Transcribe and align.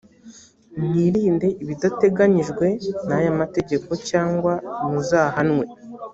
mwirinde 0.83 1.47
ibidateganyijwe 1.63 2.65
n 3.07 3.09
aya 3.17 3.31
mategeko 3.39 3.89
cyangwa 4.09 4.53
muzahanwe 4.89 5.65